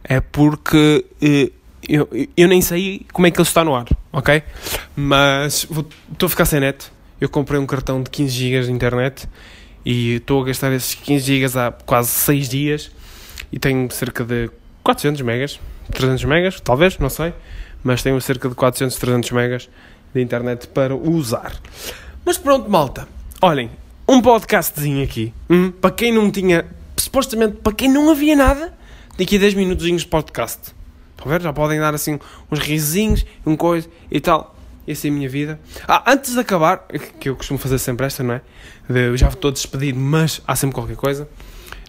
é 0.03 0.19
porque 0.19 1.03
eh, 1.19 1.51
eu, 1.89 2.07
eu 2.37 2.47
nem 2.47 2.61
sei 2.61 3.05
como 3.11 3.25
é 3.25 3.31
que 3.31 3.39
ele 3.39 3.47
está 3.47 3.63
no 3.63 3.73
ar, 3.73 3.87
ok? 4.13 4.43
Mas 4.95 5.67
estou 6.11 6.27
a 6.27 6.29
ficar 6.29 6.45
sem 6.45 6.59
net. 6.59 6.91
Eu 7.19 7.29
comprei 7.29 7.59
um 7.59 7.65
cartão 7.65 8.03
de 8.03 8.09
15 8.09 8.31
GB 8.31 8.65
de 8.65 8.71
internet 8.71 9.27
e 9.83 10.15
estou 10.17 10.43
a 10.43 10.45
gastar 10.45 10.71
esses 10.73 10.93
15 10.93 11.25
GB 11.25 11.59
há 11.59 11.71
quase 11.71 12.09
6 12.09 12.49
dias 12.49 12.91
e 13.51 13.57
tenho 13.57 13.89
cerca 13.89 14.23
de 14.23 14.51
400 14.83 15.21
megas 15.21 15.59
300 15.91 16.23
megas, 16.25 16.61
talvez, 16.61 16.97
não 16.97 17.09
sei, 17.09 17.33
mas 17.83 18.01
tenho 18.01 18.19
cerca 18.21 18.49
de 18.49 18.55
400, 18.55 18.97
300 18.97 19.31
megas 19.31 19.69
de 20.13 20.21
internet 20.21 20.67
para 20.67 20.95
usar. 20.95 21.53
Mas 22.25 22.37
pronto, 22.37 22.69
malta, 22.69 23.07
olhem, 23.41 23.69
um 24.11 24.21
podcastzinho 24.21 25.01
aqui, 25.01 25.33
hum, 25.49 25.71
para 25.71 25.89
quem 25.89 26.11
não 26.11 26.29
tinha, 26.29 26.65
supostamente, 26.97 27.55
para 27.63 27.71
quem 27.71 27.89
não 27.89 28.11
havia 28.11 28.35
nada, 28.35 28.73
tem 29.15 29.23
aqui 29.23 29.39
10 29.39 29.53
minutos 29.53 29.85
de 29.85 30.05
podcast. 30.05 30.75
Estão 31.11 31.31
a 31.31 31.37
ver? 31.37 31.41
Já 31.41 31.53
podem 31.53 31.79
dar 31.79 31.93
assim 31.93 32.19
uns 32.51 32.59
risinhos, 32.59 33.25
um 33.45 33.55
coisa 33.55 33.87
e 34.11 34.19
tal. 34.19 34.53
Essa 34.85 35.07
é 35.07 35.09
a 35.09 35.13
minha 35.13 35.29
vida. 35.29 35.57
Ah, 35.87 36.11
antes 36.11 36.33
de 36.33 36.39
acabar, 36.41 36.87
que 37.21 37.29
eu 37.29 37.37
costumo 37.37 37.57
fazer 37.57 37.79
sempre 37.79 38.05
esta, 38.05 38.21
não 38.21 38.33
é? 38.33 38.41
Eu 38.89 39.15
já 39.15 39.29
estou 39.29 39.49
despedido, 39.49 39.97
mas 39.97 40.41
há 40.45 40.57
sempre 40.57 40.75
qualquer 40.75 40.97
coisa. 40.97 41.29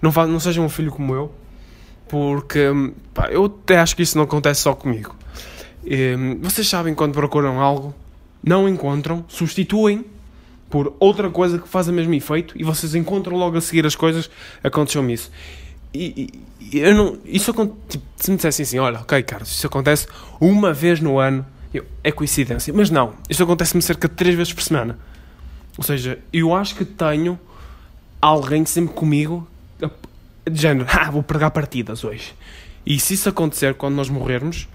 Não, 0.01 0.13
faz, 0.13 0.31
não 0.31 0.39
sejam 0.39 0.65
um 0.65 0.69
filho 0.69 0.93
como 0.93 1.13
eu, 1.17 1.35
porque 2.09 2.69
pá, 3.13 3.31
eu 3.33 3.47
até 3.47 3.79
acho 3.79 3.97
que 3.97 4.03
isso 4.03 4.17
não 4.17 4.25
acontece 4.25 4.61
só 4.61 4.75
comigo. 4.77 5.17
E, 5.85 6.15
hum, 6.15 6.39
vocês 6.41 6.69
sabem 6.69 6.95
quando 6.95 7.15
procuram 7.15 7.61
algo, 7.61 7.93
não 8.45 8.69
encontram, 8.69 9.25
substituem 9.27 10.05
por 10.73 10.97
outra 10.99 11.29
coisa 11.29 11.59
que 11.59 11.69
faz 11.69 11.87
o 11.87 11.93
mesmo 11.93 12.15
efeito 12.15 12.55
e 12.59 12.65
vocês 12.65 12.95
encontram 12.95 13.37
logo 13.37 13.59
a 13.59 13.61
seguir 13.61 13.85
as 13.85 13.95
coisas. 13.95 14.31
Aconteceu-me 14.65 15.13
isso. 15.13 15.31
E, 15.93 16.33
e, 16.73 16.79
eu 16.79 16.95
não. 16.95 17.19
Isso 17.27 17.53
tipo, 17.91 18.05
se 18.17 18.31
me 18.31 18.37
dissessem 18.37 18.63
assim, 18.63 18.79
olha, 18.79 18.99
ok, 19.01 19.23
Carlos, 19.23 19.51
isso 19.51 19.67
acontece 19.67 20.09
uma 20.41 20.73
vez 20.73 20.99
no 20.99 21.19
ano 21.19 21.45
eu, 21.75 21.85
é 22.03 22.11
coincidência. 22.11 22.73
Mas 22.73 22.89
não, 22.89 23.13
isto 23.29 23.43
acontece-me 23.43 23.83
cerca 23.83 24.09
de 24.09 24.15
3 24.15 24.35
vezes 24.35 24.55
por 24.55 24.63
semana. 24.63 24.99
Ou 25.77 25.85
seja, 25.85 26.19
eu 26.33 26.55
acho 26.55 26.75
que 26.75 26.87
tenho 26.87 27.39
alguém 28.19 28.65
sempre 28.65 28.95
comigo 28.95 29.47
de 30.51 30.61
género, 30.61 30.87
ah, 30.91 31.11
vou 31.11 31.23
pregar 31.23 31.51
partidas 31.51 32.03
hoje. 32.03 32.35
E 32.87 32.99
se 32.99 33.13
isso 33.13 33.29
acontecer 33.29 33.75
quando 33.75 33.95
nós 33.95 34.09
morrermos, 34.09 34.67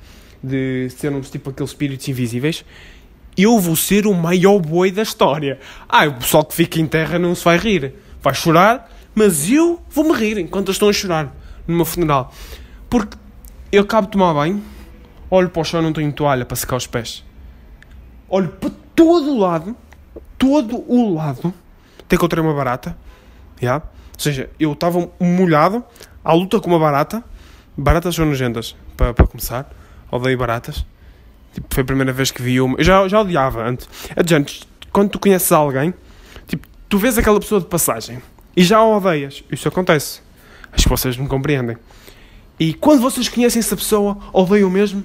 de 0.44 0.90
sermos 0.92 1.32
tipo 1.32 1.50
aqueles 1.50 1.72
espíritos 1.72 2.08
invisíveis, 2.08 2.64
eu 3.38 3.60
vou 3.60 3.76
ser 3.76 4.08
o 4.08 4.14
maior 4.14 4.60
boi 4.60 4.92
da 4.92 5.04
história. 5.04 5.60
Ah, 5.88 6.08
o 6.08 6.14
pessoal 6.16 6.44
que 6.44 6.56
fica 6.56 6.80
em 6.80 6.88
terra 6.88 7.20
não 7.20 7.36
se 7.36 7.44
vai 7.44 7.58
rir. 7.58 7.94
Vai 8.22 8.34
chorar, 8.34 8.90
mas 9.14 9.50
eu 9.50 9.82
vou-me 9.90 10.14
rir 10.14 10.38
enquanto 10.38 10.72
estão 10.72 10.90
a 10.90 10.94
chorar 10.94 11.34
meu 11.68 11.86
funeral. 11.86 12.34
Porque 12.90 13.18
eu 13.72 13.84
acabo 13.84 14.08
de 14.08 14.14
tomar 14.14 14.34
banho, 14.34 14.64
olho 15.30 15.50
para 15.50 15.62
o 15.62 15.66
chão, 15.66 15.82
não 15.82 15.94
tenho 15.94 16.12
toalha 16.12 16.46
para 16.46 16.56
secar 16.56 16.78
os 16.78 16.88
pés. 16.88 17.24
Olho 18.30 18.50
para 18.50 18.72
todo 18.96 19.32
o 19.32 19.38
lado, 19.38 19.76
todo 20.38 20.84
o 20.90 21.14
lado, 21.14 21.54
até 22.00 22.16
encontrei 22.16 22.44
uma 22.44 22.54
barata. 22.54 22.98
Yeah? 23.62 23.84
Ou 23.86 24.20
seja, 24.20 24.50
eu 24.60 24.74
estava 24.74 25.10
molhado, 25.20 25.84
à 26.24 26.34
luta 26.34 26.60
com 26.60 26.70
uma 26.70 26.80
barata. 26.80 27.24
Baratas 27.76 28.16
são 28.16 28.26
nojentas, 28.26 28.76
para, 28.96 29.14
para 29.14 29.28
começar. 29.28 29.70
Odeio 30.10 30.38
baratas. 30.38 30.86
Tipo, 31.58 31.74
foi 31.74 31.82
a 31.82 31.86
primeira 31.86 32.14
vez 32.14 32.30
que 32.30 32.42
vi 32.42 32.62
uma. 32.62 32.78
Eu 32.78 32.84
já, 32.84 33.08
já 33.08 33.20
odiava 33.20 33.64
antes. 33.64 33.90
Adiante, 34.16 34.68
quando 34.92 35.10
tu 35.10 35.20
conheces 35.20 35.52
alguém, 35.52 35.92
tipo, 36.46 36.68
tu 36.88 37.00
vês 37.00 37.18
aquela 37.18 37.40
pessoa 37.40 37.60
de 37.60 37.66
passagem 37.66 38.22
e 38.56 38.64
já 38.64 38.78
a 38.78 38.86
odeias. 38.86 39.44
Isso 39.52 39.68
acontece. 39.68 40.22
Acho 40.72 40.84
que 40.84 40.90
vocês 40.90 41.18
não 41.18 41.28
compreendem. 41.28 41.78
E 42.60 42.74
quando 42.74 43.02
vocês 43.02 43.28
conhecem 43.28 43.60
essa 43.60 43.76
pessoa, 43.76 44.18
odeiam 44.32 44.70
mesmo 44.70 45.04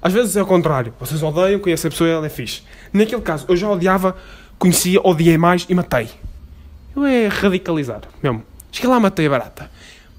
às 0.00 0.12
vezes 0.12 0.36
é 0.36 0.42
o 0.42 0.46
contrário. 0.46 0.94
Vocês 1.00 1.22
odeiam, 1.22 1.58
conhecem 1.58 1.88
a 1.88 1.90
pessoa 1.90 2.08
e 2.08 2.12
ela 2.12 2.26
é 2.26 2.28
fixe. 2.28 2.62
Naquele 2.92 3.20
caso, 3.20 3.46
eu 3.48 3.56
já 3.56 3.68
odiava, 3.68 4.16
conhecia, 4.58 5.00
odiei 5.02 5.36
mais 5.36 5.66
e 5.68 5.74
matei. 5.74 6.08
Eu 6.94 7.04
é 7.04 7.26
radicalizar, 7.26 8.02
mesmo. 8.22 8.44
Cheguei 8.70 8.90
lá 8.90 9.00
matei 9.00 9.26
a 9.26 9.30
barata. 9.30 9.70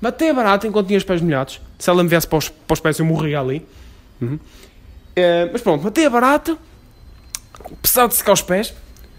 Matei 0.01 0.29
a 0.29 0.34
barata 0.34 0.67
enquanto 0.67 0.88
tinha 0.88 0.98
os 0.98 1.03
pés 1.03 1.22
molhados. 1.22 1.62
Se 1.77 1.89
ela 1.89 2.03
me 2.03 2.10
viesse 2.10 2.27
para 2.27 2.38
os, 2.38 2.50
para 2.50 2.74
os 2.74 2.79
pés, 2.79 3.00
eu 3.00 3.05
morria 3.05 3.39
ali. 3.39 3.65
Uhum. 4.22 4.39
É, 5.16 5.50
mas 5.51 5.62
pronto, 5.62 5.84
matei 5.84 6.06
a 6.06 6.10
barata. 6.10 6.58
Precisava 7.82 8.08
de 8.08 8.16
secar 8.16 8.34
os 8.34 8.42
pés. 8.42 8.74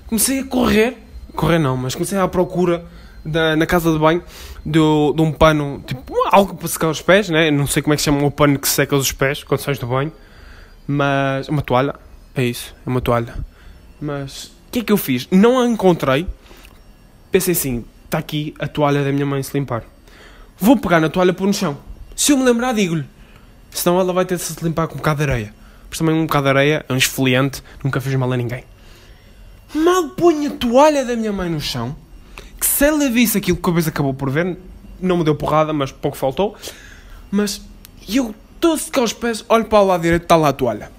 Comecei 0.07 0.41
a 0.41 0.45
correr. 0.45 0.99
Correr 1.35 1.59
não, 1.59 1.77
mas 1.77 1.95
comecei 1.95 2.19
à 2.19 2.27
procura 2.27 2.85
da, 3.25 3.55
na 3.55 3.67
casa 3.67 3.93
de 3.93 3.99
banho 3.99 4.23
de, 4.65 4.79
de 5.15 5.23
um 5.23 5.33
pano, 5.33 5.83
tipo, 5.87 6.15
algo 6.31 6.55
para 6.55 6.69
secar 6.69 6.89
os 6.89 7.01
pés, 7.01 7.29
né? 7.29 7.51
Não 7.51 7.67
sei 7.67 7.83
como 7.83 7.95
é 7.95 7.97
que 7.97 8.03
se 8.03 8.07
chama 8.07 8.25
o 8.25 8.31
pano 8.31 8.59
que 8.59 8.69
seca 8.69 8.97
os 8.97 9.13
pés 9.13 9.43
quando 9.45 9.61
sais 9.61 9.79
do 9.79 9.87
banho. 9.87 10.13
Mas. 10.87 11.49
Uma 11.49 11.63
toalha. 11.63 11.95
É 12.35 12.45
isso, 12.45 12.75
é 12.87 12.91
uma 12.91 13.01
toalha. 13.01 13.35
Mas. 14.01 14.45
O 14.45 14.73
que 14.73 14.81
é 14.81 14.85
que 14.85 14.93
eu 14.93 14.97
fiz? 14.97 15.29
Não 15.31 15.59
a 15.59 15.67
encontrei. 15.67 16.27
Pensei 17.31 17.53
assim: 17.53 17.85
está 18.05 18.19
aqui 18.19 18.55
a 18.59 18.67
toalha 18.67 19.05
da 19.05 19.13
minha 19.13 19.27
mãe 19.27 19.43
se 19.43 19.57
limpar. 19.57 19.85
Vou 20.59 20.77
pegar 20.77 21.01
na 21.01 21.09
toalha 21.09 21.33
pôr 21.33 21.47
no 21.47 21.55
chão. 21.55 21.79
Se 22.15 22.33
eu 22.33 22.37
me 22.37 22.45
lembrar, 22.45 22.75
digo-lhe. 22.75 23.07
Senão 23.71 24.01
ela 24.01 24.13
vai 24.13 24.25
ter 24.25 24.37
de 24.37 24.43
se 24.43 24.63
limpar 24.65 24.89
com 24.89 24.95
um 24.95 24.99
bocado 24.99 25.25
de 25.25 25.31
areia. 25.31 25.55
Mas 25.91 25.99
também 25.99 26.15
um 26.15 26.27
bocado 26.27 26.45
de 26.45 26.51
areia 26.51 26.87
é 26.89 26.93
um 26.93 26.97
esfoliante, 26.97 27.63
nunca 27.85 28.01
fez 28.01 28.15
mal 28.15 28.33
a 28.33 28.37
ninguém. 28.37 28.65
Mal 29.75 30.11
ponho 30.11 30.51
a 30.51 30.55
toalha 30.55 31.05
da 31.05 31.15
minha 31.17 31.33
mãe 31.33 31.51
no 31.51 31.61
chão, 31.61 31.95
que 32.59 32.65
se 32.65 32.87
ela 32.87 33.11
visse 33.11 33.37
aquilo 33.37 33.59
que 33.59 33.69
a 33.69 33.73
vez 33.73 33.87
acabou 33.87 34.15
por 34.15 34.31
ver, 34.31 34.57
não 35.01 35.19
me 35.19 35.25
deu 35.25 35.35
porrada, 35.35 35.73
mas 35.73 35.93
pouco 35.93 36.17
faltou. 36.17 36.57
Mas 37.31 37.61
eu 38.09 38.35
Estou 38.61 38.75
a 38.75 38.77
secar 38.77 39.03
os 39.03 39.15
pés, 39.15 39.43
olho 39.49 39.65
para 39.65 39.81
o 39.81 39.87
lado 39.87 40.03
direito, 40.03 40.25
está 40.25 40.37
lá 40.37 40.51
a 40.51 40.53
toalha. 40.53 40.93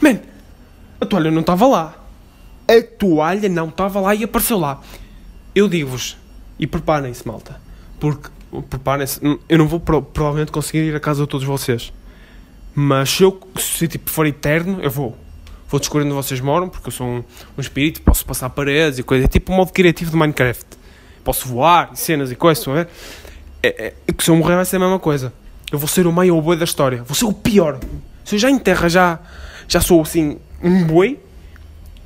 Man, 0.00 0.18
a 1.00 1.06
toalha 1.06 1.30
não 1.30 1.42
estava 1.42 1.64
lá. 1.64 1.94
A 2.66 2.82
toalha 2.98 3.48
não 3.48 3.68
estava 3.68 4.00
lá 4.00 4.12
e 4.16 4.24
apareceu 4.24 4.58
lá. 4.58 4.80
Eu 5.54 5.68
digo-vos, 5.68 6.16
e 6.58 6.66
preparem-se, 6.66 7.24
malta. 7.24 7.60
Porque, 8.00 8.30
preparem-se, 8.68 9.20
eu 9.48 9.58
não 9.58 9.68
vou 9.68 9.78
provavelmente 9.78 10.50
conseguir 10.50 10.88
ir 10.88 10.96
a 10.96 10.98
casa 10.98 11.22
de 11.22 11.28
todos 11.28 11.46
vocês. 11.46 11.92
Mas 12.78 13.08
se 13.08 13.22
eu 13.22 13.40
se, 13.58 13.88
tipo, 13.88 14.10
for 14.10 14.26
eterno, 14.26 14.80
eu 14.82 14.90
vou. 14.90 15.16
Vou 15.66 15.80
descobrir 15.80 16.04
onde 16.04 16.14
vocês 16.14 16.40
moram, 16.42 16.68
porque 16.68 16.88
eu 16.88 16.92
sou 16.92 17.06
um, 17.06 17.24
um 17.56 17.60
espírito, 17.60 18.02
posso 18.02 18.24
passar 18.26 18.50
paredes 18.50 18.98
e 18.98 19.02
coisas. 19.02 19.24
É 19.24 19.28
tipo 19.28 19.50
um 19.50 19.56
modo 19.56 19.72
criativo 19.72 20.10
de 20.10 20.16
Minecraft. 20.16 20.66
Posso 21.24 21.48
voar, 21.48 21.96
cenas 21.96 22.30
e 22.30 22.36
coisas, 22.36 22.68
a 22.68 22.72
ver? 22.74 22.88
É, 23.62 23.94
é, 24.06 24.12
que 24.12 24.22
se 24.22 24.30
eu 24.30 24.36
morrer 24.36 24.56
vai 24.56 24.66
ser 24.66 24.76
a 24.76 24.80
mesma 24.80 24.98
coisa. 24.98 25.32
Eu 25.72 25.78
vou 25.78 25.88
ser 25.88 26.06
o 26.06 26.12
maior 26.12 26.38
boi 26.42 26.54
da 26.54 26.64
história. 26.64 27.02
Vou 27.02 27.14
ser 27.14 27.24
o 27.24 27.32
pior. 27.32 27.80
Se 28.26 28.34
eu 28.34 28.38
já 28.38 28.50
em 28.50 28.58
terra 28.58 28.90
já, 28.90 29.20
já 29.66 29.80
sou 29.80 30.02
assim 30.02 30.38
um 30.62 30.84
boi, 30.84 31.18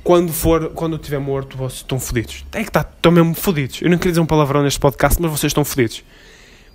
quando 0.05 0.31
for, 0.31 0.69
quando 0.69 0.93
eu 0.93 0.97
estiver 0.97 1.19
morto, 1.19 1.57
vocês 1.57 1.81
estão 1.81 1.99
fodidos. 1.99 2.45
É 2.53 2.63
que 2.63 2.69
está, 2.69 2.79
estão 2.79 3.11
mesmo 3.11 3.35
fodidos. 3.35 3.81
Eu 3.81 3.89
não 3.89 3.97
queria 3.97 4.13
dizer 4.13 4.21
um 4.21 4.25
palavrão 4.25 4.63
neste 4.63 4.79
podcast, 4.79 5.21
mas 5.21 5.29
vocês 5.29 5.51
estão 5.51 5.65
fodidos. 5.65 6.01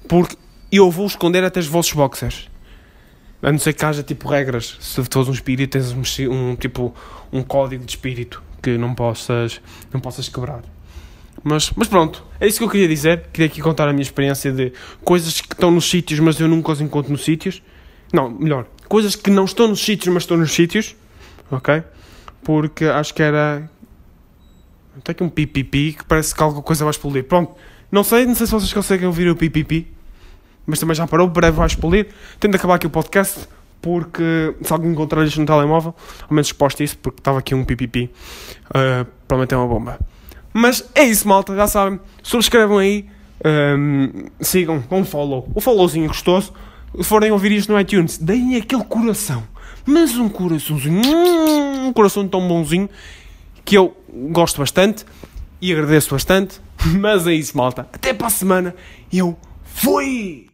Porque 0.07 0.37
eu 0.71 0.91
vou 0.91 1.07
esconder 1.07 1.43
até 1.43 1.61
os 1.61 1.67
vossos 1.67 1.95
boxers. 1.95 2.49
A 3.43 3.53
não 3.53 3.59
ser 3.59 3.73
que 3.75 3.85
haja 3.85 4.03
tipo 4.03 4.29
regras. 4.29 4.77
Se 4.81 5.01
és 5.01 5.29
um 5.29 5.33
espírito, 5.33 5.71
tens 5.73 5.93
um, 5.93 6.03
um, 6.33 6.57
tipo 6.57 6.95
um 7.33 7.43
código 7.43 7.85
de 7.85 7.91
espírito 7.91 8.43
que 8.63 8.77
não 8.77 8.95
possas, 8.95 9.61
não 9.93 10.01
possas 10.01 10.29
quebrar. 10.29 10.63
Mas, 11.45 11.71
mas 11.77 11.87
pronto, 11.87 12.25
é 12.41 12.47
isso 12.47 12.59
que 12.59 12.65
eu 12.65 12.69
queria 12.69 12.89
dizer. 12.89 13.29
Queria 13.33 13.47
aqui 13.47 13.61
contar 13.61 13.89
a 13.89 13.93
minha 13.93 14.03
experiência 14.03 14.51
de 14.51 14.73
coisas 15.05 15.41
que 15.41 15.53
estão 15.53 15.71
nos 15.71 15.89
sítios, 15.89 16.19
mas 16.19 16.41
eu 16.41 16.49
nunca 16.49 16.73
os 16.73 16.81
encontro 16.81 17.13
nos 17.13 17.25
sítios. 17.25 17.63
Não, 18.13 18.31
melhor, 18.31 18.67
coisas 18.89 19.15
que 19.15 19.31
não 19.31 19.45
estão 19.45 19.69
nos 19.69 19.81
sítios, 19.81 20.13
mas 20.13 20.23
estão 20.25 20.37
nos 20.37 20.53
sítios. 20.53 20.97
Ok? 21.51 21.83
Porque 22.43 22.85
acho 22.87 23.15
que 23.15 23.23
era. 23.23 23.71
Tem 25.05 25.13
aqui 25.13 25.23
um 25.23 25.29
pipipi 25.29 25.93
que 25.93 26.05
parece 26.05 26.35
que 26.35 26.43
alguma 26.43 26.63
coisa 26.63 26.85
vai 26.85 26.91
explodir. 26.91 27.25
Pronto, 27.25 27.55
não 27.93 28.03
sei, 28.03 28.27
não 28.27 28.35
sei 28.35 28.47
se 28.47 28.53
vocês 28.53 28.73
conseguem 28.73 29.07
ouvir 29.07 29.29
o 29.29 29.37
pipipi, 29.37 29.87
mas 30.67 30.79
também 30.79 30.95
já 30.95 31.07
parou, 31.07 31.29
breve 31.29 31.57
vai 31.57 31.67
explodir. 31.67 32.09
Tendo 32.41 32.53
de 32.53 32.57
acabar 32.57 32.75
aqui 32.75 32.87
o 32.87 32.91
podcast, 32.91 33.49
porque 33.81 34.55
se 34.63 34.73
alguém 34.73 34.91
encontrar 34.91 35.25
isto 35.25 35.41
no 35.41 35.47
telemóvel, 35.47 35.95
ao 36.23 36.35
menos 36.35 36.49
exposto 36.49 36.83
isso, 36.83 36.99
porque 36.99 37.21
estava 37.21 37.39
aqui 37.39 37.55
um 37.55 37.65
pipipi, 37.65 38.11
uh, 38.71 39.07
provavelmente 39.29 39.55
é 39.55 39.57
uma 39.57 39.67
bomba. 39.69 39.99
Mas 40.53 40.85
é 40.95 41.05
isso, 41.05 41.29
malta, 41.29 41.55
já 41.55 41.67
sabem. 41.67 42.01
Subscrevam 42.23 42.79
aí, 42.79 43.07
um, 43.45 44.27
sigam 44.41 44.81
com 44.81 45.01
um 45.01 45.05
follow. 45.05 45.49
O 45.55 45.61
followzinho 45.61 46.09
gostoso. 46.09 46.53
Se 46.97 47.05
forem 47.05 47.31
ouvir 47.31 47.53
isto 47.53 47.71
no 47.71 47.79
iTunes, 47.79 48.17
deem 48.19 48.57
aquele 48.57 48.85
coração. 48.85 49.43
Mas 49.85 50.17
um 50.17 50.29
coraçãozinho, 50.29 51.03
um 51.87 51.93
coração 51.93 52.27
tão 52.27 52.49
bonzinho 52.49 52.89
que 53.65 53.77
eu 53.77 53.97
gosto 54.33 54.59
bastante 54.59 55.05
e 55.61 55.73
agradeço 55.73 56.11
bastante. 56.11 56.61
Mas 56.99 57.27
é 57.27 57.35
isso, 57.35 57.57
malta. 57.57 57.87
Até 57.93 58.15
para 58.15 58.29
a 58.29 58.31
semana. 58.31 58.75
Eu 59.13 59.37
fui! 59.63 60.47